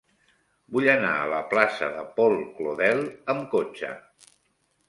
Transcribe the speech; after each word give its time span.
Vull 0.77 0.89
anar 0.93 1.11
a 1.17 1.27
la 1.33 1.41
plaça 1.51 1.89
de 1.97 2.07
Paul 2.21 2.39
Claudel 2.57 3.05
amb 3.35 3.47
cotxe. 3.55 3.93